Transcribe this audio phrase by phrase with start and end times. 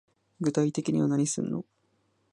[0.39, 1.63] 具体的には何すんの